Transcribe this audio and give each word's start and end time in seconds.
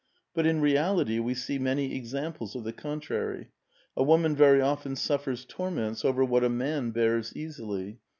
But 0.33 0.47
in 0.47 0.61
reality 0.61 1.19
we 1.19 1.35
see 1.35 1.59
many 1.59 1.95
examples 1.95 2.55
of 2.55 2.63
the 2.63 2.73
contrary. 2.73 3.49
A 3.95 4.01
woman 4.01 4.35
very 4.35 4.59
often 4.59 4.95
suffers 4.95 5.45
torments 5.45 6.03
over 6.03 6.25
what 6.25 6.43
a 6.43 6.49
man 6.49 6.89
bears 6.89 7.33
easilv. 7.33 7.97